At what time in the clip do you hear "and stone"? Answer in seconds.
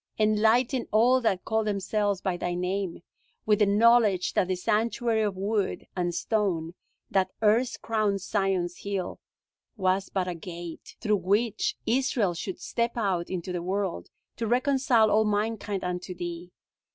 5.95-6.73